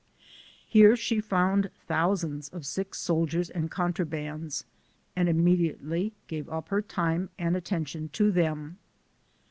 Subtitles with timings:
[0.67, 4.63] Here she found thou sands of sick soldiers and contrabands,
[5.15, 8.79] and imme diately gave up her time and attention to them.